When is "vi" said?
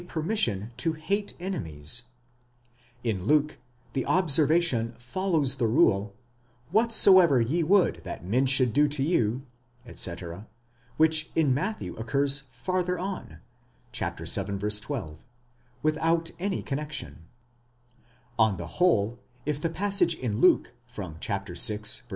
21.23-21.43